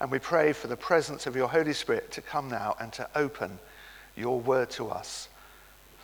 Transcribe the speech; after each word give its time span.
And 0.00 0.10
we 0.10 0.18
pray 0.18 0.52
for 0.54 0.66
the 0.66 0.76
presence 0.76 1.26
of 1.26 1.36
your 1.36 1.48
Holy 1.48 1.74
Spirit 1.74 2.10
to 2.12 2.22
come 2.22 2.48
now 2.48 2.74
and 2.80 2.92
to 2.94 3.08
open 3.14 3.58
your 4.16 4.40
word 4.40 4.70
to 4.70 4.88
us. 4.88 5.28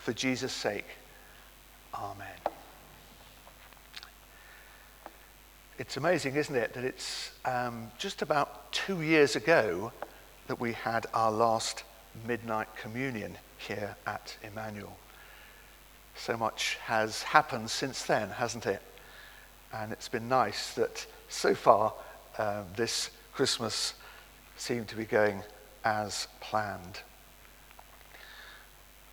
For 0.03 0.13
Jesus' 0.13 0.53
sake, 0.53 0.87
Amen. 1.95 2.27
It's 5.79 5.97
amazing, 5.97 6.37
isn't 6.37 6.55
it, 6.55 6.75
that 6.75 6.85
it's 6.85 7.31
um, 7.45 7.91
just 7.99 8.21
about 8.21 8.71
two 8.73 9.03
years 9.03 9.35
ago 9.35 9.93
that 10.47 10.61
we 10.61 10.73
had 10.73 11.07
our 11.15 11.31
last 11.31 11.85
midnight 12.27 12.69
communion 12.77 13.37
here 13.59 13.97
at 14.07 14.37
Emmanuel. 14.43 14.97
So 16.17 16.37
much 16.37 16.79
has 16.85 17.23
happened 17.23 17.71
since 17.71 18.05
then, 18.05 18.31
hasn't 18.31 18.67
it? 18.67 18.83
And 19.73 19.93
it's 19.93 20.09
been 20.09 20.29
nice 20.29 20.75
that 20.75 21.07
so 21.29 21.55
far 21.55 21.93
um, 22.39 22.65
this 22.75 23.11
Christmas 23.37 23.93
seemed 24.57 24.89
to 24.89 24.97
be 24.97 25.05
going 25.05 25.43
as 25.85 26.27
planned. 26.41 27.01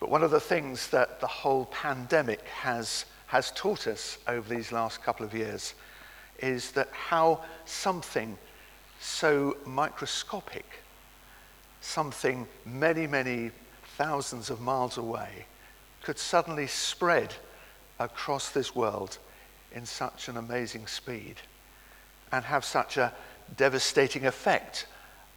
But 0.00 0.08
one 0.08 0.22
of 0.22 0.30
the 0.30 0.40
things 0.40 0.88
that 0.88 1.20
the 1.20 1.26
whole 1.26 1.66
pandemic 1.66 2.40
has, 2.46 3.04
has 3.26 3.50
taught 3.50 3.86
us 3.86 4.16
over 4.26 4.48
these 4.48 4.72
last 4.72 5.02
couple 5.02 5.26
of 5.26 5.34
years 5.34 5.74
is 6.38 6.72
that 6.72 6.88
how 6.90 7.42
something 7.66 8.38
so 8.98 9.58
microscopic, 9.66 10.64
something 11.82 12.48
many, 12.64 13.06
many 13.06 13.50
thousands 13.98 14.48
of 14.48 14.58
miles 14.58 14.96
away, 14.96 15.44
could 16.02 16.18
suddenly 16.18 16.66
spread 16.66 17.34
across 17.98 18.48
this 18.48 18.74
world 18.74 19.18
in 19.72 19.84
such 19.84 20.28
an 20.28 20.38
amazing 20.38 20.86
speed 20.86 21.36
and 22.32 22.42
have 22.46 22.64
such 22.64 22.96
a 22.96 23.12
devastating 23.56 24.26
effect 24.26 24.86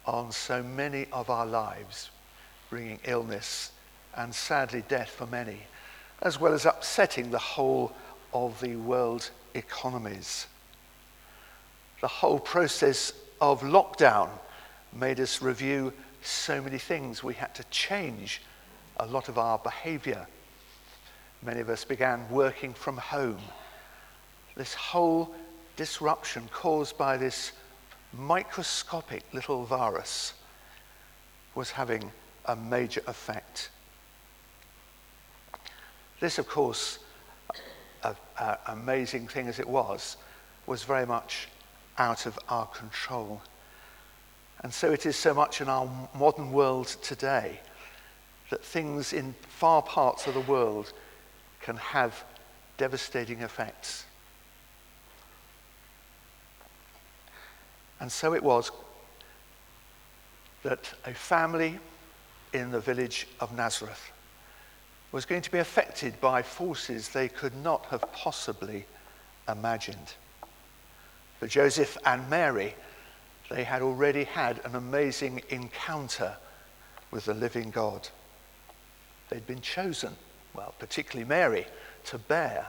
on 0.06 0.32
so 0.32 0.62
many 0.62 1.06
of 1.12 1.30
our 1.30 1.46
lives, 1.46 2.10
bringing 2.70 2.98
illness 3.04 3.72
and 4.16 4.34
sadly 4.34 4.82
death 4.88 5.10
for 5.10 5.26
many, 5.26 5.58
as 6.22 6.40
well 6.40 6.52
as 6.52 6.66
upsetting 6.66 7.30
the 7.30 7.38
whole 7.38 7.92
of 8.32 8.60
the 8.60 8.76
world 8.76 9.30
economies. 9.54 10.46
The 12.00 12.08
whole 12.08 12.38
process 12.38 13.12
of 13.40 13.62
lockdown 13.62 14.28
made 14.92 15.20
us 15.20 15.42
review 15.42 15.92
so 16.22 16.60
many 16.60 16.78
things. 16.78 17.22
We 17.22 17.34
had 17.34 17.54
to 17.56 17.64
change 17.64 18.42
a 18.98 19.06
lot 19.06 19.28
of 19.28 19.38
our 19.38 19.58
behavior. 19.58 20.26
Many 21.42 21.60
of 21.60 21.68
us 21.68 21.84
began 21.84 22.28
working 22.30 22.74
from 22.74 22.96
home. 22.96 23.38
This 24.56 24.74
whole 24.74 25.34
disruption 25.76 26.48
caused 26.52 26.98
by 26.98 27.16
this 27.16 27.52
microscopic 28.12 29.22
little 29.32 29.64
virus 29.64 30.34
was 31.54 31.70
having 31.70 32.10
a 32.46 32.56
major 32.56 33.02
effect. 33.06 33.70
This, 36.20 36.38
of 36.38 36.48
course, 36.48 36.98
a, 38.02 38.16
a, 38.38 38.58
amazing 38.68 39.28
thing 39.28 39.48
as 39.48 39.58
it 39.58 39.68
was, 39.68 40.16
was 40.66 40.84
very 40.84 41.06
much 41.06 41.48
out 41.98 42.26
of 42.26 42.38
our 42.48 42.66
control. 42.66 43.40
And 44.62 44.72
so 44.72 44.92
it 44.92 45.06
is 45.06 45.16
so 45.16 45.34
much 45.34 45.60
in 45.60 45.68
our 45.68 45.88
modern 46.14 46.52
world 46.52 46.88
today 47.02 47.60
that 48.50 48.64
things 48.64 49.12
in 49.12 49.34
far 49.48 49.82
parts 49.82 50.26
of 50.26 50.34
the 50.34 50.40
world 50.40 50.92
can 51.60 51.76
have 51.76 52.24
devastating 52.76 53.42
effects. 53.42 54.06
And 58.00 58.10
so 58.10 58.34
it 58.34 58.42
was 58.42 58.70
that 60.62 60.92
a 61.06 61.14
family 61.14 61.78
in 62.52 62.70
the 62.70 62.80
village 62.80 63.26
of 63.40 63.54
Nazareth 63.54 64.10
was 65.12 65.24
going 65.24 65.42
to 65.42 65.50
be 65.50 65.58
affected 65.58 66.20
by 66.20 66.42
forces 66.42 67.08
they 67.08 67.28
could 67.28 67.54
not 67.56 67.86
have 67.86 68.02
possibly 68.12 68.84
imagined. 69.48 70.14
For 71.38 71.46
Joseph 71.46 71.96
and 72.04 72.28
Mary, 72.28 72.74
they 73.48 73.64
had 73.64 73.80
already 73.80 74.24
had 74.24 74.60
an 74.64 74.74
amazing 74.74 75.42
encounter 75.48 76.36
with 77.10 77.24
the 77.24 77.34
living 77.34 77.70
God. 77.70 78.08
They'd 79.30 79.46
been 79.46 79.60
chosen, 79.60 80.14
well, 80.54 80.74
particularly 80.78 81.28
Mary, 81.28 81.66
to 82.06 82.18
bear 82.18 82.66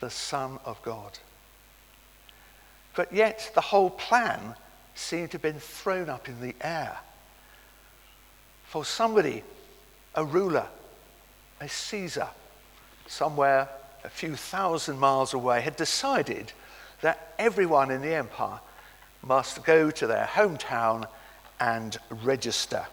the 0.00 0.10
Son 0.10 0.58
of 0.64 0.80
God. 0.82 1.18
But 2.94 3.12
yet 3.12 3.50
the 3.54 3.60
whole 3.60 3.90
plan 3.90 4.54
seemed 4.94 5.30
to 5.30 5.34
have 5.36 5.42
been 5.42 5.60
thrown 5.60 6.08
up 6.08 6.28
in 6.28 6.40
the 6.40 6.54
air. 6.60 6.98
For 8.64 8.84
somebody, 8.84 9.42
a 10.14 10.24
ruler, 10.24 10.66
a 11.60 11.68
Caesar, 11.68 12.28
somewhere 13.06 13.68
a 14.04 14.08
few 14.08 14.36
thousand 14.36 14.98
miles 14.98 15.34
away, 15.34 15.60
had 15.60 15.76
decided 15.76 16.52
that 17.00 17.34
everyone 17.38 17.90
in 17.90 18.02
the 18.02 18.14
empire 18.14 18.60
must 19.22 19.64
go 19.64 19.90
to 19.90 20.06
their 20.06 20.26
hometown 20.26 21.06
and 21.58 21.98
register. 22.24 22.86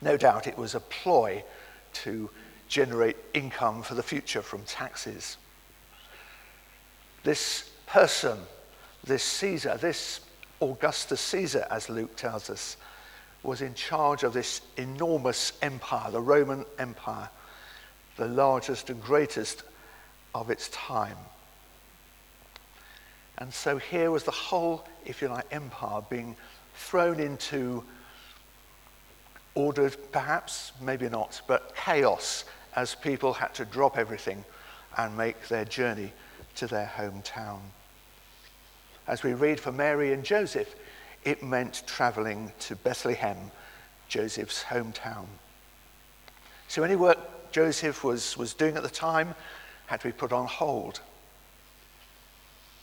No 0.00 0.16
doubt 0.16 0.46
it 0.46 0.58
was 0.58 0.74
a 0.74 0.80
ploy 0.80 1.44
to 1.92 2.30
generate 2.68 3.16
income 3.34 3.82
for 3.82 3.94
the 3.94 4.02
future 4.02 4.42
from 4.42 4.62
taxes. 4.64 5.36
This 7.22 7.70
person, 7.92 8.38
this 9.04 9.22
Caesar, 9.22 9.76
this 9.78 10.20
Augustus 10.62 11.20
Caesar, 11.20 11.66
as 11.70 11.90
Luke 11.90 12.16
tells 12.16 12.48
us, 12.48 12.78
was 13.42 13.60
in 13.60 13.74
charge 13.74 14.22
of 14.22 14.32
this 14.32 14.62
enormous 14.78 15.52
empire, 15.60 16.10
the 16.10 16.20
Roman 16.20 16.64
Empire, 16.78 17.28
the 18.16 18.26
largest 18.26 18.88
and 18.88 19.02
greatest 19.02 19.64
of 20.34 20.48
its 20.48 20.70
time. 20.70 21.18
And 23.36 23.52
so 23.52 23.76
here 23.76 24.10
was 24.10 24.24
the 24.24 24.30
whole, 24.30 24.86
if 25.04 25.20
you 25.20 25.28
like, 25.28 25.44
empire 25.50 26.00
being 26.08 26.34
thrown 26.74 27.20
into 27.20 27.84
ordered, 29.54 29.98
perhaps, 30.12 30.72
maybe 30.80 31.10
not, 31.10 31.42
but 31.46 31.76
chaos 31.76 32.46
as 32.74 32.94
people 32.94 33.34
had 33.34 33.52
to 33.56 33.66
drop 33.66 33.98
everything 33.98 34.46
and 34.96 35.14
make 35.14 35.48
their 35.48 35.66
journey 35.66 36.10
to 36.54 36.66
their 36.66 36.90
hometown. 36.96 37.60
As 39.06 39.22
we 39.22 39.34
read 39.34 39.58
for 39.58 39.72
Mary 39.72 40.12
and 40.12 40.24
Joseph, 40.24 40.74
it 41.24 41.42
meant 41.42 41.82
traveling 41.86 42.52
to 42.60 42.76
Bethlehem, 42.76 43.50
Joseph's 44.08 44.64
hometown. 44.64 45.26
So 46.68 46.82
any 46.82 46.96
work 46.96 47.18
Joseph 47.52 48.02
was, 48.02 48.36
was 48.36 48.54
doing 48.54 48.76
at 48.76 48.82
the 48.82 48.88
time 48.88 49.34
had 49.86 50.00
to 50.00 50.08
be 50.08 50.12
put 50.12 50.32
on 50.32 50.46
hold. 50.46 51.00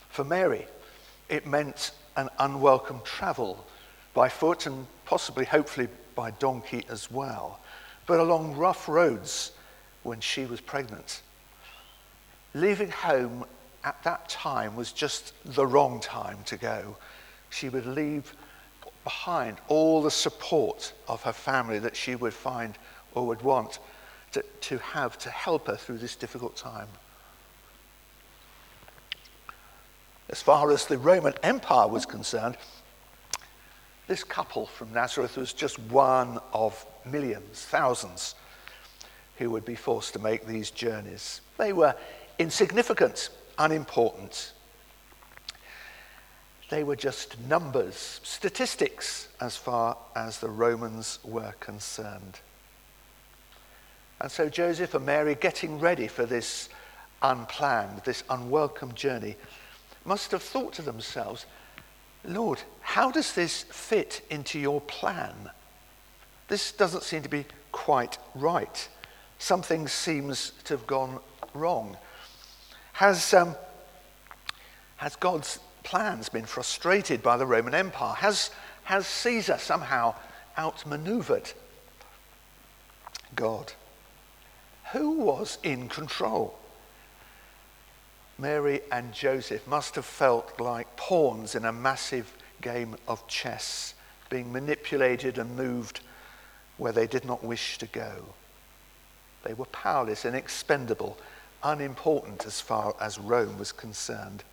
For 0.10 0.24
Mary, 0.24 0.68
it 1.28 1.48
meant 1.48 1.92
an 2.16 2.30
unwelcome 2.40 3.02
travel 3.04 3.66
by 4.14 4.30
foot 4.30 4.66
and 4.66 4.86
possibly, 5.06 5.46
hopefully, 5.46 5.88
by 6.16 6.32
donkey 6.32 6.86
as 6.90 7.10
well, 7.10 7.60
but 8.06 8.20
along 8.20 8.58
rough 8.58 8.90
roads 8.90 9.52
when 10.04 10.20
she 10.20 10.46
was 10.46 10.60
pregnant. 10.60 11.22
Leaving 12.54 12.92
home 12.92 13.46
at 13.84 14.02
that 14.04 14.28
time 14.30 14.76
was 14.76 14.92
just 14.92 15.34
the 15.46 15.66
wrong 15.66 16.00
time 16.00 16.40
to 16.46 16.58
go. 16.58 16.98
She 17.50 17.70
would 17.70 17.86
leave 17.86 18.34
behind 19.04 19.58
all 19.68 20.02
the 20.02 20.12
support 20.12 20.94
of 21.08 21.22
her 21.24 21.34
family 21.34 21.80
that 21.80 21.96
she 21.96 22.16
would 22.16 22.34
find 22.34 22.78
or 23.14 23.26
would 23.28 23.42
want 23.42 23.80
to, 24.34 24.44
to 24.62 24.78
have 24.80 25.18
to 25.20 25.30
help 25.30 25.68
her 25.68 25.76
through 25.76 25.98
this 25.98 26.16
difficult 26.16 26.56
time. 26.56 26.88
As 30.30 30.42
far 30.42 30.72
as 30.72 30.86
the 30.86 30.98
Roman 30.98 31.34
Empire 31.42 31.88
was 31.88 32.06
concerned, 32.06 32.56
this 34.08 34.24
couple 34.24 34.68
from 34.68 34.94
Nazareth 34.94 35.38
was 35.38 35.54
just 35.54 35.80
one 35.80 36.40
of 36.54 36.86
millions, 37.06 37.66
thousands, 37.66 38.36
who 39.38 39.50
would 39.50 39.66
be 39.66 39.76
forced 39.76 40.14
to 40.14 40.20
make 40.20 40.46
these 40.46 40.70
journeys. 40.70 41.42
They 41.58 41.74
were 41.74 41.96
insignificant 42.38 43.30
unimportant. 43.60 44.54
They 46.70 46.84
were 46.84 46.96
just 46.96 47.40
numbers, 47.48 48.22
statistics, 48.24 49.28
as 49.42 49.58
far 49.58 49.98
as 50.16 50.40
the 50.40 50.50
Romans 50.50 51.20
were 51.24 51.54
concerned. 51.60 52.40
And 54.22 54.32
so 54.32 54.50
Joseph 54.50 54.94
and 54.94 55.06
Mary, 55.06 55.36
getting 55.36 55.80
ready 55.80 56.08
for 56.08 56.26
this 56.26 56.70
unplanned, 57.22 58.02
this 58.06 58.24
unwelcome 58.30 58.94
journey, 58.94 59.36
must 60.06 60.32
have 60.32 60.44
thought 60.44 60.74
to 60.74 60.82
themselves, 60.82 61.46
Lord, 62.26 62.62
how 62.82 63.12
does 63.12 63.34
this 63.34 63.64
fit 63.64 64.22
into 64.30 64.60
your 64.60 64.82
plan? 64.82 65.34
This 66.50 66.72
doesn't 66.72 67.04
seem 67.04 67.24
to 67.24 67.30
be 67.30 67.46
quite 67.72 68.18
right. 68.36 68.90
Something 69.38 69.88
seems 69.88 70.52
to 70.66 70.74
have 70.74 70.86
gone 70.86 71.20
wrong. 71.54 71.98
Has, 73.00 73.34
um, 73.34 73.56
has 74.98 75.16
God's 75.16 75.60
plans 75.86 76.28
been 76.28 76.44
frustrated 76.44 77.24
by 77.24 77.38
the 77.38 77.46
Roman 77.46 77.74
Empire? 77.74 78.14
Has, 78.16 78.52
has 78.84 79.08
Caesar 79.08 79.58
somehow 79.58 80.16
outmaneuvered 80.58 81.50
God? 83.38 83.72
Who 84.92 85.12
was 85.12 85.60
in 85.64 85.88
control? 85.88 86.60
Mary 88.38 88.82
and 88.92 89.14
Joseph 89.14 89.66
must 89.66 89.96
have 89.96 90.04
felt 90.04 90.60
like 90.60 90.98
pawns 90.98 91.56
in 91.56 91.64
a 91.64 91.72
massive 91.72 92.30
game 92.60 92.98
of 93.08 93.26
chess, 93.30 93.94
being 94.30 94.52
manipulated 94.52 95.38
and 95.38 95.56
moved 95.56 96.02
where 96.76 96.92
they 96.92 97.08
did 97.08 97.24
not 97.24 97.46
wish 97.46 97.78
to 97.78 97.86
go. 97.86 98.26
They 99.46 99.54
were 99.54 99.68
powerless 99.68 100.26
and 100.26 100.36
expendable, 100.36 101.18
unimportant 101.64 102.46
as 102.46 102.62
far 102.62 102.96
as 103.00 103.18
Rome 103.18 103.58
was 103.58 103.72
concerned. 103.72 104.44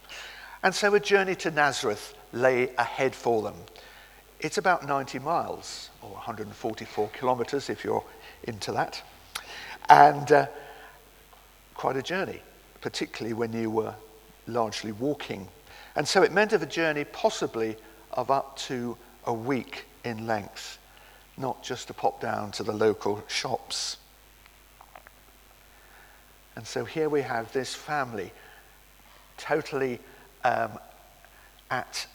And 0.63 0.75
so 0.75 0.95
a 0.95 1.01
journey 1.01 1.35
to 1.37 1.51
Nazareth 1.51 2.15
lay 2.33 2.75
ahead 2.77 3.15
for 3.15 3.43
them. 3.43 3.55
It's 4.41 4.59
about 4.59 4.87
90 4.87 5.19
miles, 5.21 5.91
or 6.03 6.11
144 6.11 7.09
kilometers 7.09 7.71
if 7.71 7.85
you're 7.85 8.05
into 8.45 8.73
that, 8.73 9.03
and 9.89 10.31
uh, 10.31 10.47
quite 11.75 11.97
a 11.97 12.03
journey 12.03 12.43
particularly 12.87 13.35
when 13.35 13.53
you 13.53 13.69
were 13.69 13.93
largely 14.47 14.93
walking. 14.93 15.49
And 15.97 16.07
so 16.07 16.23
it 16.23 16.31
meant 16.31 16.53
of 16.53 16.63
a 16.63 16.67
journey 16.67 17.03
possibly 17.03 17.77
of 18.13 18.31
up 18.31 18.57
to 18.59 18.97
a 19.25 19.33
week 19.33 19.87
in 20.05 20.25
length, 20.25 20.79
not 21.37 21.65
just 21.65 21.89
to 21.89 21.95
pop 21.95 22.21
down 22.21 22.53
to 22.53 22.63
the 22.63 22.73
local 22.73 23.25
shops. 23.27 23.97
And 26.57 26.67
so 26.67 26.85
here 26.85 27.09
we 27.09 27.23
have 27.23 27.53
this 27.53 27.75
family 27.75 28.33
totally 29.37 30.01
um, 30.45 30.79
at, 31.71 32.07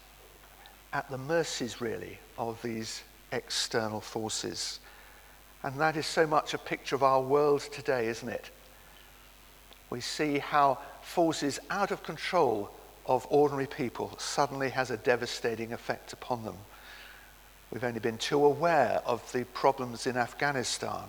at 0.94 1.10
the 1.10 1.18
mercies, 1.18 1.80
really, 1.80 2.18
of 2.38 2.62
these 2.62 3.04
external 3.32 4.02
forces. 4.02 4.80
And 5.64 5.80
that 5.80 5.96
is 5.96 6.08
so 6.08 6.26
much 6.26 6.54
a 6.54 6.58
picture 6.58 6.96
of 6.96 7.04
our 7.04 7.22
world 7.22 7.62
today, 7.62 8.08
isn't 8.08 8.30
it? 8.30 8.50
we 9.92 10.02
see 10.02 10.40
how 10.40 10.80
forces 11.02 11.60
out 11.70 11.92
of 11.92 12.02
control 12.02 12.72
of 13.06 13.28
ordinary 13.30 13.68
people 13.68 14.16
suddenly 14.18 14.70
has 14.70 14.90
a 14.90 14.98
devastating 14.98 15.74
effect 15.74 16.14
upon 16.14 16.44
them. 16.44 16.56
We've 17.72 17.84
only 17.84 18.00
been 18.00 18.18
too 18.18 18.44
aware 18.44 19.02
of 19.06 19.30
the 19.32 19.44
problems 19.46 20.08
in 20.08 20.18
Afghanistan, 20.18 21.04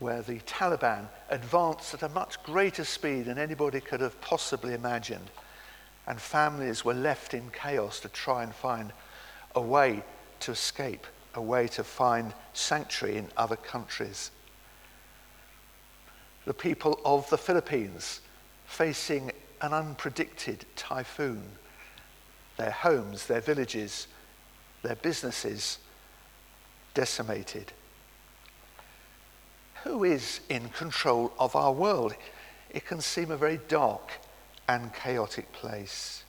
where 0.00 0.22
the 0.22 0.40
Taliban 0.40 1.06
advanced 1.28 1.94
at 1.94 2.02
a 2.02 2.08
much 2.08 2.42
greater 2.42 2.84
speed 2.84 3.26
than 3.26 3.38
anybody 3.38 3.80
could 3.80 4.00
have 4.00 4.20
possibly 4.20 4.74
imagined, 4.74 5.30
and 6.06 6.20
families 6.20 6.84
were 6.84 6.94
left 6.94 7.32
in 7.34 7.50
chaos 7.50 8.00
to 8.00 8.08
try 8.08 8.42
and 8.42 8.54
find 8.54 8.92
a 9.54 9.60
way 9.60 10.02
to 10.40 10.50
escape, 10.50 11.06
a 11.34 11.42
way 11.42 11.68
to 11.68 11.84
find 11.84 12.34
sanctuary 12.52 13.18
in 13.18 13.28
other 13.36 13.56
countries 13.56 14.32
the 16.44 16.54
people 16.54 17.00
of 17.04 17.28
the 17.30 17.38
Philippines 17.38 18.20
facing 18.66 19.30
an 19.60 19.70
unpredicted 19.70 20.60
typhoon. 20.74 21.42
Their 22.56 22.70
homes, 22.70 23.26
their 23.26 23.40
villages, 23.40 24.06
their 24.82 24.96
businesses 24.96 25.78
decimated. 26.94 27.72
Who 29.84 30.04
is 30.04 30.40
in 30.48 30.68
control 30.70 31.32
of 31.38 31.56
our 31.56 31.72
world? 31.72 32.14
It 32.70 32.86
can 32.86 33.00
seem 33.00 33.30
a 33.30 33.36
very 33.36 33.60
dark 33.68 34.12
and 34.68 34.92
chaotic 34.92 35.50
place. 35.52 36.24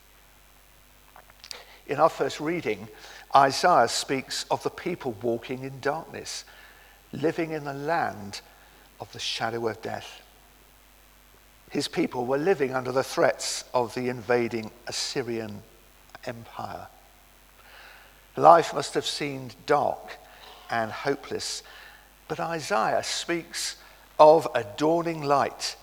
In 1.88 2.00
our 2.00 2.10
first 2.10 2.40
reading, 2.40 2.88
Isaiah 3.36 3.88
speaks 3.88 4.46
of 4.50 4.64
the 4.64 4.70
people 4.70 5.16
walking 5.22 5.64
in 5.64 5.80
darkness, 5.80 6.46
living 7.12 7.52
in 7.52 7.66
the 7.66 7.74
land 7.74 8.42
of 9.00 9.12
the 9.12 9.20
shadow 9.20 9.68
of 9.68 9.82
death. 9.82 10.22
His 11.70 11.88
people 11.88 12.26
were 12.26 12.38
living 12.38 12.74
under 12.74 12.92
the 12.92 13.04
threats 13.04 13.66
of 13.74 13.94
the 13.94 14.10
invading 14.10 14.72
Assyrian 14.88 15.64
Empire. 16.26 16.88
Life 18.38 18.74
must 18.74 18.94
have 18.94 19.06
seemed 19.06 19.56
dark 19.66 20.18
and 20.70 20.92
hopeless, 20.92 21.64
but 22.32 22.40
Isaiah 22.40 23.04
speaks 23.04 23.76
of 24.18 24.48
a 24.56 24.64
dawning 24.78 25.22
light, 25.22 25.76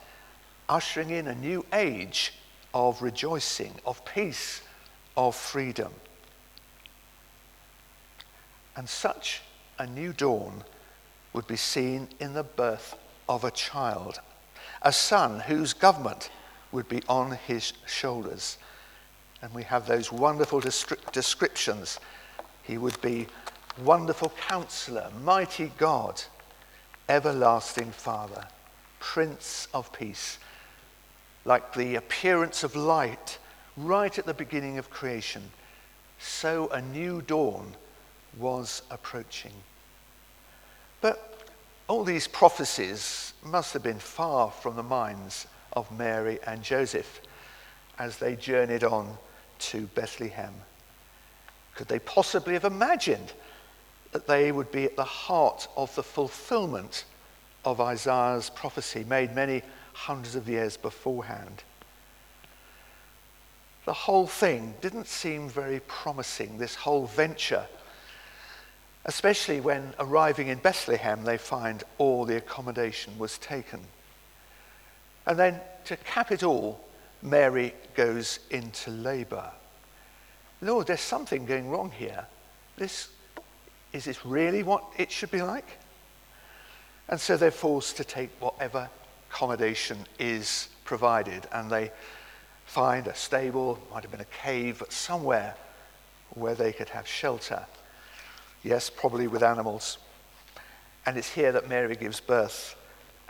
ushering 0.66 1.10
in 1.10 1.26
a 1.26 1.34
new 1.34 1.62
age 1.74 2.32
of 2.72 3.02
rejoicing, 3.02 3.74
of 3.84 4.02
peace, 4.06 4.62
of 5.14 5.36
freedom. 5.36 5.92
And 8.76 8.88
such 8.88 9.42
a 9.78 9.86
new 9.86 10.14
dawn 10.14 10.64
would 11.34 11.46
be 11.46 11.56
seen 11.56 12.08
in 12.18 12.32
the 12.32 12.44
birth 12.44 12.96
of 13.28 13.44
a 13.44 13.50
child, 13.50 14.18
a 14.80 14.90
son 14.90 15.40
whose 15.40 15.74
government 15.74 16.30
would 16.72 16.88
be 16.88 17.02
on 17.10 17.32
his 17.46 17.74
shoulders. 17.86 18.56
And 19.42 19.52
we 19.52 19.64
have 19.64 19.86
those 19.86 20.10
wonderful 20.10 20.62
descriptions. 21.12 22.00
He 22.62 22.78
would 22.78 22.98
be 23.02 23.26
wonderful 23.84 24.32
counselor, 24.48 25.10
mighty 25.22 25.72
God, 25.76 26.22
everlasting 27.08 27.90
Father, 27.90 28.46
Prince 29.00 29.68
of 29.72 29.92
Peace, 29.92 30.38
like 31.44 31.72
the 31.74 31.94
appearance 31.94 32.62
of 32.62 32.76
light 32.76 33.38
right 33.76 34.18
at 34.18 34.26
the 34.26 34.34
beginning 34.34 34.78
of 34.78 34.90
creation. 34.90 35.42
So 36.18 36.68
a 36.68 36.82
new 36.82 37.22
dawn 37.22 37.74
was 38.36 38.82
approaching. 38.90 39.52
But 41.00 41.48
all 41.86 42.04
these 42.04 42.28
prophecies 42.28 43.32
must 43.44 43.72
have 43.72 43.82
been 43.82 43.98
far 43.98 44.50
from 44.50 44.76
the 44.76 44.82
minds 44.82 45.46
of 45.72 45.90
Mary 45.96 46.38
and 46.46 46.62
Joseph 46.62 47.20
as 47.98 48.18
they 48.18 48.36
journeyed 48.36 48.84
on 48.84 49.16
to 49.58 49.86
Bethlehem. 49.94 50.54
Could 51.74 51.88
they 51.88 52.00
possibly 52.00 52.54
have 52.54 52.64
imagined 52.64 53.32
that 54.12 54.26
they 54.26 54.52
would 54.52 54.70
be 54.72 54.84
at 54.84 54.96
the 54.96 55.04
heart 55.04 55.68
of 55.76 55.94
the 55.94 56.02
fulfillment 56.02 57.04
of 57.64 57.80
Isaiah's 57.80 58.50
prophecy 58.50 59.04
made 59.08 59.34
many 59.34 59.62
hundreds 59.92 60.34
of 60.34 60.48
years 60.48 60.76
beforehand? 60.76 61.62
The 63.84 63.92
whole 63.92 64.26
thing 64.26 64.74
didn't 64.80 65.06
seem 65.06 65.48
very 65.48 65.80
promising, 65.80 66.58
this 66.58 66.74
whole 66.74 67.06
venture 67.06 67.66
especially 69.08 69.58
when 69.58 69.94
arriving 69.98 70.48
in 70.48 70.58
Bethlehem 70.58 71.24
they 71.24 71.38
find 71.38 71.82
all 71.96 72.26
the 72.26 72.36
accommodation 72.36 73.18
was 73.18 73.38
taken. 73.38 73.80
And 75.26 75.38
then 75.38 75.60
to 75.86 75.96
cap 75.96 76.30
it 76.30 76.42
all, 76.42 76.78
Mary 77.22 77.74
goes 77.94 78.38
into 78.50 78.90
labor. 78.90 79.50
Lord, 80.60 80.88
there's 80.88 81.00
something 81.00 81.46
going 81.46 81.70
wrong 81.70 81.90
here. 81.90 82.26
This, 82.76 83.08
is 83.92 84.04
this 84.04 84.24
really 84.24 84.62
what 84.62 84.84
it 84.96 85.10
should 85.10 85.30
be 85.30 85.42
like? 85.42 85.78
And 87.08 87.18
so 87.20 87.36
they're 87.36 87.50
forced 87.50 87.96
to 87.96 88.04
take 88.04 88.30
whatever 88.40 88.88
accommodation 89.30 89.98
is 90.18 90.68
provided, 90.84 91.46
and 91.52 91.70
they 91.70 91.90
find 92.66 93.06
a 93.06 93.14
stable, 93.14 93.78
might 93.90 94.02
have 94.02 94.10
been 94.10 94.20
a 94.20 94.24
cave, 94.26 94.82
somewhere 94.88 95.54
where 96.30 96.54
they 96.54 96.72
could 96.72 96.90
have 96.90 97.06
shelter. 97.06 97.64
Yes, 98.62 98.90
probably 98.90 99.26
with 99.26 99.42
animals. 99.42 99.98
And 101.06 101.16
it's 101.16 101.30
here 101.30 101.52
that 101.52 101.68
Mary 101.68 101.96
gives 101.96 102.20
birth 102.20 102.76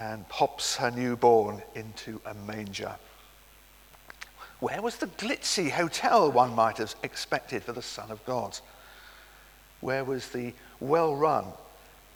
and 0.01 0.29
pops 0.29 0.77
her 0.77 0.91
newborn 0.91 1.63
into 1.75 2.21
a 2.27 2.35
manger. 2.35 2.97
Where 4.61 4.83
was 4.83 4.97
the 4.97 5.07
glitzy 5.07 5.71
hotel 5.71 6.33
one 6.33 6.55
might 6.55 6.79
have 6.79 6.95
expected 7.05 7.63
for 7.63 7.73
the 7.73 7.83
Son 7.83 8.11
of 8.11 8.25
God? 8.25 8.59
Where 9.81 10.05
was 10.05 10.29
the 10.29 10.55
well 10.81 11.15
run 11.15 11.47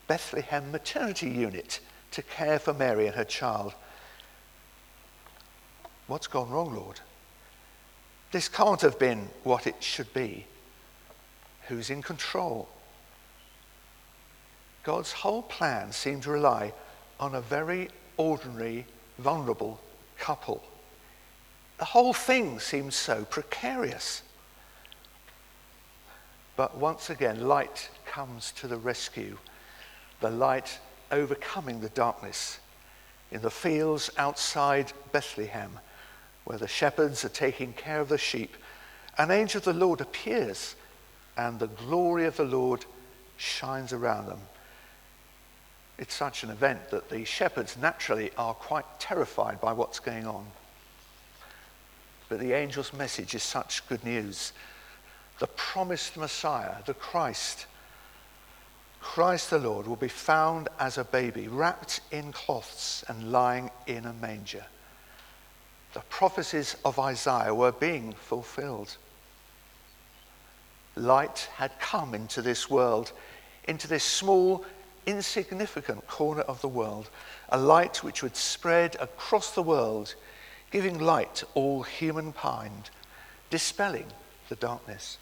Bethlehem 0.07 0.71
maternity 0.73 1.31
unit 1.31 1.81
to 2.13 2.23
care 2.23 2.59
for 2.59 2.75
Mary 2.75 3.07
and 3.07 3.15
her 3.17 3.25
child? 3.25 3.75
What's 6.07 6.27
gone 6.27 6.51
wrong, 6.51 6.75
Lord? 6.75 7.01
This 8.33 8.49
can't 8.49 8.81
have 8.81 8.99
been 8.99 9.29
what 9.45 9.67
it 9.67 9.83
should 9.83 10.13
be. 10.13 10.47
Who's 11.69 11.91
in 11.91 12.03
control? 12.03 12.69
God's 14.83 15.13
whole 15.13 15.43
plan 15.43 15.93
seemed 15.93 16.25
to 16.25 16.31
rely 16.31 16.73
on 17.21 17.35
a 17.35 17.41
very 17.41 17.89
ordinary, 18.17 18.87
vulnerable 19.19 19.81
couple. 20.19 20.63
The 21.79 21.85
whole 21.85 22.13
thing 22.13 22.59
seemed 22.59 22.95
so 22.95 23.25
precarious. 23.25 24.23
But 26.63 26.77
once 26.77 27.11
again, 27.11 27.49
light 27.49 27.91
comes 28.07 28.53
to 28.53 28.69
the 28.69 28.77
rescue. 28.77 29.37
The 30.21 30.31
light 30.31 30.79
overcoming 31.11 31.81
the 31.81 31.89
darkness. 31.89 32.61
In 33.33 33.43
the 33.43 33.51
fields 33.51 34.11
outside 34.17 34.93
Bethlehem, 35.11 35.81
where 36.45 36.59
the 36.59 36.69
shepherds 36.69 37.25
are 37.25 37.31
taking 37.31 37.73
care 37.73 37.99
of 37.99 38.09
the 38.09 38.17
sheep, 38.17 38.57
An 39.19 39.33
angel 39.33 39.59
of 39.59 39.65
the 39.65 39.73
Lord 39.73 40.01
appears, 40.01 40.77
and 41.37 41.59
the 41.59 41.67
glory 41.67 42.27
of 42.27 42.37
the 42.37 42.45
Lord 42.45 42.85
shines 43.39 43.93
around 43.93 44.27
them. 44.27 44.43
It's 45.99 46.15
such 46.15 46.45
an 46.45 46.51
event 46.51 46.91
that 46.91 47.11
the 47.11 47.25
shepherds 47.25 47.77
naturally 47.77 48.31
are 48.39 48.55
quite 48.55 48.87
terrified 49.01 49.61
by 49.61 49.73
what's 49.73 49.99
going 49.99 50.29
on. 50.29 50.47
But 52.29 52.39
the 52.39 52.55
angel's 52.55 52.93
message 52.93 53.35
is 53.35 53.43
such 53.43 53.85
good 53.89 54.05
news. 54.05 54.53
The 55.43 55.49
promised 55.49 56.17
Messiah, 56.17 56.77
the 56.87 56.95
Christ, 56.95 57.67
Christ 59.01 59.51
the 59.51 59.59
Lord, 59.59 59.89
will 59.89 59.97
be 59.97 60.07
found 60.07 60.69
as 60.79 60.99
a 60.99 61.05
baby, 61.05 61.49
wrapped 61.49 62.01
in 62.13 62.31
cloths 62.31 63.05
and 63.09 63.33
lying 63.33 63.69
in 63.89 64.07
a 64.07 64.13
manger. 64.13 64.65
The 65.95 66.05
prophecies 66.09 66.77
of 66.85 67.01
Isaiah 67.01 67.53
were 67.53 67.73
being 67.73 68.13
fulfilled. 68.13 68.97
Light 70.95 71.49
had 71.57 71.77
come 71.81 72.15
into 72.15 72.41
this 72.41 72.71
world, 72.71 73.11
into 73.67 73.89
this 73.89 74.05
small, 74.05 74.65
insignificant 75.07 76.07
corner 76.07 76.43
of 76.43 76.61
the 76.61 76.69
world, 76.69 77.11
a 77.49 77.59
light 77.59 78.05
which 78.05 78.23
would 78.23 78.37
spread 78.37 78.95
across 79.01 79.57
the 79.57 79.63
world, 79.65 80.15
giving 80.71 81.01
light 81.01 81.35
to 81.35 81.49
all 81.55 81.83
humankind, 81.83 82.91
dispelling 83.51 84.07
the 84.49 84.55
darkness. 84.55 85.19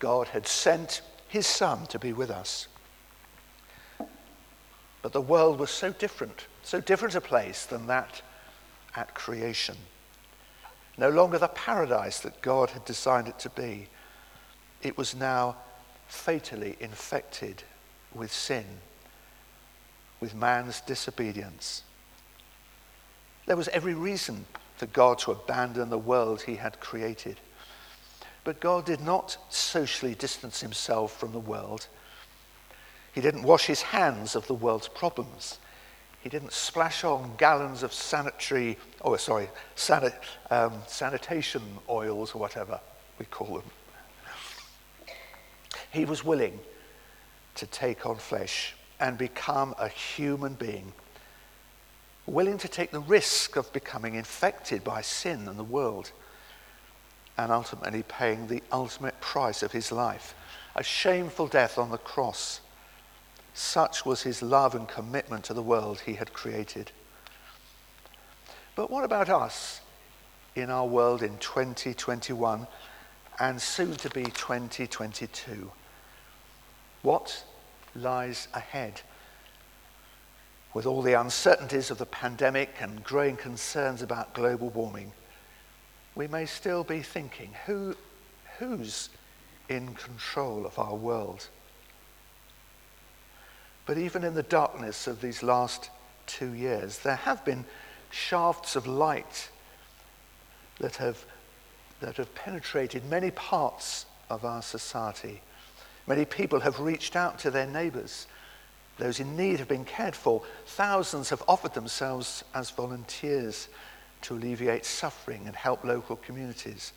God 0.00 0.28
had 0.28 0.46
sent 0.48 1.02
his 1.28 1.46
Son 1.46 1.86
to 1.86 1.98
be 1.98 2.12
with 2.12 2.30
us. 2.30 2.66
But 5.02 5.12
the 5.12 5.20
world 5.20 5.60
was 5.60 5.70
so 5.70 5.92
different, 5.92 6.46
so 6.62 6.80
different 6.80 7.14
a 7.14 7.20
place 7.20 7.64
than 7.64 7.86
that 7.86 8.20
at 8.96 9.14
creation. 9.14 9.76
No 10.98 11.08
longer 11.08 11.38
the 11.38 11.48
paradise 11.48 12.18
that 12.20 12.42
God 12.42 12.70
had 12.70 12.84
designed 12.84 13.28
it 13.28 13.38
to 13.38 13.50
be. 13.50 13.86
It 14.82 14.98
was 14.98 15.14
now 15.14 15.56
fatally 16.08 16.76
infected 16.80 17.62
with 18.14 18.32
sin, 18.32 18.64
with 20.18 20.34
man's 20.34 20.80
disobedience. 20.80 21.84
There 23.46 23.56
was 23.56 23.68
every 23.68 23.94
reason 23.94 24.44
for 24.76 24.86
God 24.86 25.18
to 25.20 25.32
abandon 25.32 25.90
the 25.90 25.98
world 25.98 26.42
he 26.42 26.56
had 26.56 26.80
created. 26.80 27.38
But 28.44 28.60
God 28.60 28.86
did 28.86 29.00
not 29.00 29.36
socially 29.50 30.14
distance 30.14 30.60
himself 30.60 31.18
from 31.18 31.32
the 31.32 31.38
world. 31.38 31.86
He 33.12 33.20
didn't 33.20 33.42
wash 33.42 33.66
his 33.66 33.82
hands 33.82 34.34
of 34.34 34.46
the 34.46 34.54
world's 34.54 34.88
problems. 34.88 35.58
He 36.22 36.28
didn't 36.28 36.52
splash 36.52 37.02
on 37.02 37.32
gallons 37.38 37.82
of 37.82 37.92
sanitary, 37.92 38.76
oh, 39.02 39.16
sorry, 39.16 39.48
sanit, 39.74 40.14
um, 40.50 40.74
sanitation 40.86 41.62
oils 41.88 42.34
or 42.34 42.38
whatever 42.38 42.78
we 43.18 43.24
call 43.26 43.58
them. 43.58 43.70
He 45.90 46.04
was 46.04 46.24
willing 46.24 46.58
to 47.56 47.66
take 47.66 48.06
on 48.06 48.16
flesh 48.16 48.74
and 49.00 49.16
become 49.16 49.74
a 49.78 49.88
human 49.88 50.54
being, 50.54 50.92
willing 52.26 52.58
to 52.58 52.68
take 52.68 52.90
the 52.90 53.00
risk 53.00 53.56
of 53.56 53.72
becoming 53.72 54.14
infected 54.14 54.84
by 54.84 55.00
sin 55.00 55.48
and 55.48 55.58
the 55.58 55.64
world, 55.64 56.12
and 57.40 57.50
ultimately 57.50 58.02
paying 58.02 58.46
the 58.46 58.62
ultimate 58.70 59.18
price 59.20 59.62
of 59.62 59.72
his 59.72 59.90
life 59.90 60.34
a 60.76 60.82
shameful 60.82 61.46
death 61.46 61.78
on 61.78 61.90
the 61.90 61.98
cross 61.98 62.60
such 63.54 64.06
was 64.06 64.22
his 64.22 64.42
love 64.42 64.74
and 64.74 64.86
commitment 64.86 65.44
to 65.44 65.54
the 65.54 65.62
world 65.62 66.00
he 66.00 66.14
had 66.14 66.32
created. 66.32 66.92
But 68.76 68.90
what 68.90 69.04
about 69.04 69.28
us 69.28 69.80
in 70.54 70.70
our 70.70 70.86
world 70.86 71.22
in 71.22 71.36
2021 71.38 72.66
and 73.40 73.60
soon 73.60 73.96
to 73.96 74.10
be 74.10 74.22
2022? 74.24 75.72
What 77.02 77.44
lies 77.96 78.46
ahead? 78.54 79.00
With 80.72 80.86
all 80.86 81.02
the 81.02 81.14
uncertainties 81.14 81.90
of 81.90 81.98
the 81.98 82.06
pandemic 82.06 82.76
and 82.80 83.02
growing 83.02 83.36
concerns 83.36 84.02
about 84.02 84.34
global 84.34 84.70
warming, 84.70 85.12
we 86.14 86.26
may 86.26 86.46
still 86.46 86.84
be 86.84 87.00
thinking 87.00 87.50
who, 87.66 87.94
who's 88.58 89.10
in 89.68 89.94
control 89.94 90.66
of 90.66 90.78
our 90.78 90.94
world? 90.94 91.48
But 93.86 93.98
even 93.98 94.24
in 94.24 94.34
the 94.34 94.42
darkness 94.42 95.06
of 95.06 95.20
these 95.20 95.42
last 95.42 95.90
two 96.26 96.52
years, 96.52 96.98
there 96.98 97.16
have 97.16 97.44
been 97.44 97.64
shafts 98.10 98.76
of 98.76 98.86
light 98.86 99.50
that 100.78 100.96
have, 100.96 101.24
that 102.00 102.16
have 102.16 102.34
penetrated 102.34 103.04
many 103.08 103.30
parts 103.30 104.06
of 104.28 104.44
our 104.44 104.62
society. 104.62 105.40
Many 106.06 106.24
people 106.24 106.60
have 106.60 106.80
reached 106.80 107.16
out 107.16 107.38
to 107.40 107.50
their 107.50 107.66
neighbors. 107.66 108.26
Those 108.98 109.20
in 109.20 109.36
need 109.36 109.58
have 109.58 109.68
been 109.68 109.84
cared 109.84 110.16
for. 110.16 110.42
Thousands 110.66 111.30
have 111.30 111.42
offered 111.48 111.74
themselves 111.74 112.44
as 112.54 112.70
volunteers 112.70 113.68
to 114.22 114.34
alleviate 114.34 114.84
suffering 114.84 115.42
and 115.46 115.56
help 115.56 115.84
local 115.84 116.16
communities. 116.16 116.92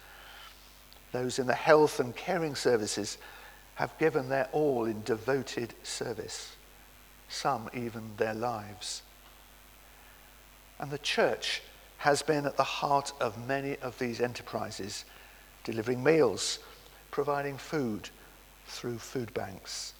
Those 1.11 1.39
in 1.39 1.47
the 1.47 1.53
health 1.53 1.99
and 1.99 2.15
caring 2.15 2.55
services 2.55 3.17
have 3.75 3.97
given 3.97 4.29
their 4.29 4.49
all 4.51 4.85
in 4.85 5.03
devoted 5.03 5.73
service 5.83 6.55
some 7.33 7.69
even 7.73 8.03
their 8.17 8.33
lives. 8.33 9.01
And 10.79 10.91
the 10.91 10.99
church 10.99 11.61
has 11.97 12.21
been 12.21 12.45
at 12.45 12.57
the 12.57 12.63
heart 12.63 13.13
of 13.19 13.47
many 13.47 13.77
of 13.77 13.97
these 13.97 14.21
enterprises, 14.21 15.05
delivering 15.63 16.03
meals, 16.03 16.59
providing 17.11 17.57
food 17.57 18.09
through 18.67 18.97
food 18.97 19.33
banks. 19.33 19.93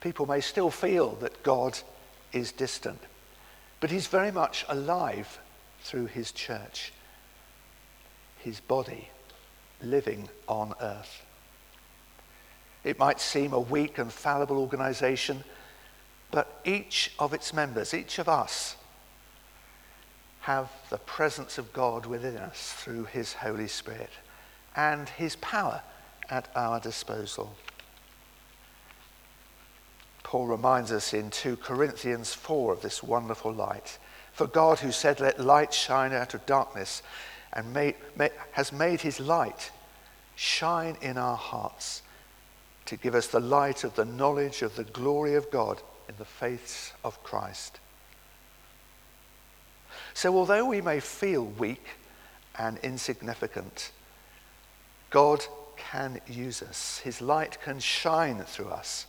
People 0.00 0.26
may 0.26 0.40
still 0.40 0.70
feel 0.70 1.16
that 1.16 1.42
God 1.42 1.78
is 2.32 2.52
distant, 2.52 3.00
but 3.80 3.90
he's 3.90 4.06
very 4.06 4.30
much 4.30 4.64
alive 4.68 5.38
through 5.82 6.06
his 6.06 6.32
church, 6.32 6.92
his 8.38 8.60
body 8.60 9.08
living 9.82 10.28
on 10.48 10.74
earth. 10.80 11.22
It 12.84 12.98
might 12.98 13.20
seem 13.20 13.52
a 13.52 13.60
weak 13.60 13.98
and 13.98 14.12
fallible 14.12 14.58
organization, 14.58 15.44
but 16.30 16.60
each 16.64 17.12
of 17.18 17.34
its 17.34 17.52
members, 17.52 17.92
each 17.92 18.18
of 18.18 18.28
us, 18.28 18.76
have 20.40 20.70
the 20.90 20.98
presence 20.98 21.58
of 21.58 21.72
God 21.72 22.06
within 22.06 22.36
us 22.36 22.72
through 22.76 23.04
his 23.06 23.32
Holy 23.32 23.66
Spirit 23.66 24.10
and 24.76 25.08
his 25.08 25.34
power 25.36 25.82
at 26.30 26.48
our 26.54 26.78
disposal. 26.78 27.56
Paul 30.26 30.48
reminds 30.48 30.90
us 30.90 31.14
in 31.14 31.30
2 31.30 31.58
Corinthians 31.58 32.34
4 32.34 32.72
of 32.72 32.82
this 32.82 33.00
wonderful 33.00 33.52
light. 33.52 33.96
For 34.32 34.48
God, 34.48 34.80
who 34.80 34.90
said, 34.90 35.20
Let 35.20 35.38
light 35.38 35.72
shine 35.72 36.12
out 36.12 36.34
of 36.34 36.44
darkness, 36.46 37.04
and 37.52 37.72
made, 37.72 37.94
has 38.50 38.72
made 38.72 39.02
his 39.02 39.20
light 39.20 39.70
shine 40.34 40.96
in 41.00 41.16
our 41.16 41.36
hearts 41.36 42.02
to 42.86 42.96
give 42.96 43.14
us 43.14 43.28
the 43.28 43.38
light 43.38 43.84
of 43.84 43.94
the 43.94 44.04
knowledge 44.04 44.62
of 44.62 44.74
the 44.74 44.82
glory 44.82 45.36
of 45.36 45.48
God 45.52 45.80
in 46.08 46.16
the 46.18 46.24
face 46.24 46.92
of 47.04 47.22
Christ. 47.22 47.78
So, 50.12 50.36
although 50.36 50.66
we 50.66 50.80
may 50.80 50.98
feel 50.98 51.44
weak 51.44 51.86
and 52.58 52.78
insignificant, 52.78 53.92
God 55.10 55.46
can 55.76 56.20
use 56.26 56.62
us. 56.62 56.98
His 57.04 57.22
light 57.22 57.60
can 57.62 57.78
shine 57.78 58.40
through 58.40 58.70
us. 58.70 59.06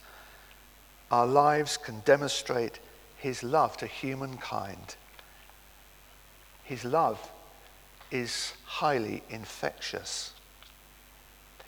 Our 1.11 1.25
lives 1.25 1.77
can 1.77 2.01
demonstrate 2.01 2.79
His 3.17 3.43
love 3.43 3.77
to 3.77 3.87
humankind. 3.87 4.95
His 6.63 6.83
love 6.83 7.31
is 8.11 8.53
highly 8.65 9.23
infectious. 9.29 10.33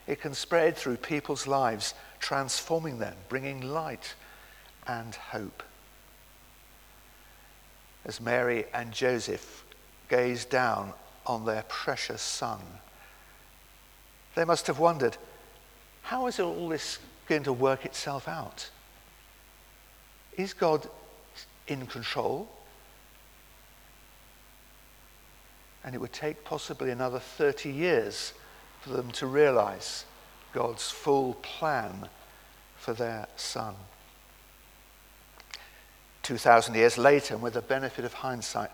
It 0.08 0.20
can 0.20 0.34
spread 0.34 0.76
through 0.76 0.98
people's 0.98 1.48
lives, 1.48 1.94
transforming 2.20 3.00
them, 3.00 3.16
bringing 3.30 3.62
light 3.62 4.16
and 4.88 5.16
hope. 5.16 5.64
As 8.06 8.20
Mary 8.20 8.66
and 8.74 8.92
Joseph 8.92 9.66
gazed 10.10 10.50
down 10.50 10.94
on 11.26 11.46
their 11.46 11.64
precious 11.68 12.22
son, 12.22 12.60
they 14.36 14.46
must 14.46 14.68
have 14.68 14.80
wondered, 14.80 15.18
how 16.02 16.28
is 16.28 16.40
all 16.40 16.70
this 16.70 17.00
going 17.28 17.44
to 17.44 17.54
work 17.54 17.86
itself 17.86 18.28
out? 18.28 18.70
Is 20.40 20.54
God 20.54 20.88
in 21.68 21.86
control? 21.86 22.48
And 25.84 25.94
it 25.94 26.00
would 26.00 26.14
take 26.14 26.46
possibly 26.46 26.92
another 26.92 27.20
30 27.20 27.70
years 27.70 28.32
for 28.80 28.92
them 28.92 29.12
to 29.12 29.28
realize 29.28 30.06
God's 30.54 30.90
full 30.90 31.34
plan 31.42 32.08
for 32.78 32.94
their 32.94 33.28
son. 33.36 33.76
2,000 36.24 36.74
years 36.74 36.98
later, 36.98 37.34
and 37.34 37.44
with 37.44 37.56
the 37.56 37.62
benefit 37.62 38.06
of 38.06 38.14
hindsight, 38.14 38.72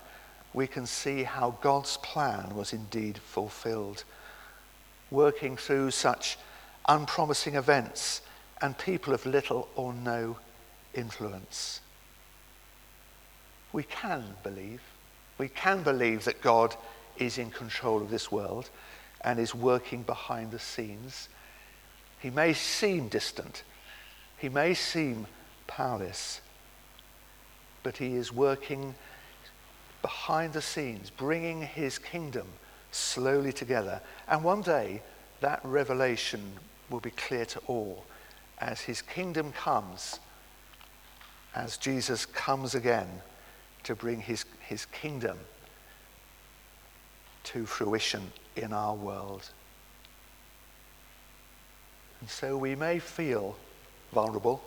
we 0.54 0.68
can 0.68 0.86
see 0.86 1.24
how 1.24 1.58
God's 1.62 1.96
plan 1.96 2.54
was 2.54 2.72
indeed 2.72 3.18
fulfilled, 3.18 4.04
working 5.10 5.56
through 5.56 5.90
such 5.90 6.38
unpromising 6.88 7.56
events 7.56 8.20
and 8.62 8.78
people 8.78 9.12
of 9.12 9.26
little 9.26 9.68
or 9.74 9.92
no 9.92 10.36
influence. 10.96 11.80
We 13.72 13.82
can 13.82 14.24
believe. 14.42 14.82
We 15.38 15.48
can 15.48 15.82
believe 15.82 16.24
that 16.24 16.40
God 16.40 16.74
is 17.18 17.38
in 17.38 17.50
control 17.50 18.02
of 18.02 18.10
this 18.10 18.30
world 18.30 18.70
and 19.22 19.38
is 19.38 19.54
working 19.54 20.02
behind 20.02 20.50
the 20.50 20.58
scenes. 20.58 21.28
He 22.20 22.30
may 22.30 22.52
seem 22.52 23.08
distant, 23.08 23.62
he 24.38 24.48
may 24.48 24.74
seem 24.74 25.26
powerless, 25.66 26.40
but 27.82 27.96
he 27.96 28.14
is 28.14 28.32
working 28.32 28.94
behind 30.02 30.52
the 30.52 30.62
scenes, 30.62 31.10
bringing 31.10 31.62
his 31.62 31.98
kingdom 31.98 32.46
slowly 32.90 33.52
together. 33.52 34.00
And 34.28 34.42
one 34.44 34.62
day, 34.62 35.02
that 35.40 35.60
revelation 35.64 36.52
will 36.90 37.00
be 37.00 37.10
clear 37.10 37.44
to 37.46 37.60
all 37.66 38.04
as 38.58 38.80
his 38.80 39.02
kingdom 39.02 39.52
comes, 39.52 40.20
as 41.56 41.78
Jesus 41.78 42.26
comes 42.26 42.74
again 42.74 43.08
to 43.82 43.94
bring 43.94 44.20
his, 44.20 44.44
his 44.60 44.84
kingdom 44.86 45.38
to 47.44 47.64
fruition 47.64 48.30
in 48.56 48.72
our 48.72 48.94
world. 48.94 49.48
And 52.20 52.28
so 52.28 52.58
we 52.58 52.74
may 52.74 52.98
feel 52.98 53.56
vulnerable, 54.12 54.62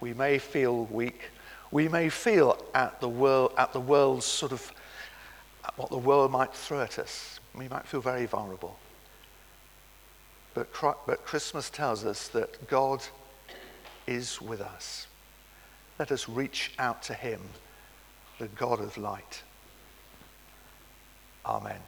we 0.00 0.12
may 0.12 0.38
feel 0.38 0.84
weak, 0.86 1.30
we 1.70 1.88
may 1.88 2.10
feel 2.10 2.62
at 2.74 3.00
the 3.00 3.08
world, 3.08 3.52
at 3.56 3.72
the 3.72 3.80
world's 3.80 4.26
sort 4.26 4.52
of, 4.52 4.72
at 5.64 5.76
what 5.78 5.88
the 5.88 5.98
world 5.98 6.30
might 6.30 6.52
throw 6.52 6.82
at 6.82 6.98
us. 6.98 7.40
We 7.54 7.68
might 7.68 7.86
feel 7.86 8.00
very 8.00 8.26
vulnerable. 8.26 8.78
But, 10.52 10.68
but 11.06 11.24
Christmas 11.24 11.70
tells 11.70 12.04
us 12.04 12.28
that 12.28 12.68
God 12.68 13.02
is 14.06 14.40
with 14.40 14.60
us. 14.60 15.06
Let 16.00 16.12
us 16.12 16.30
reach 16.30 16.72
out 16.78 17.02
to 17.02 17.12
him, 17.12 17.42
the 18.38 18.48
God 18.48 18.80
of 18.80 18.96
light. 18.96 19.42
Amen. 21.44 21.78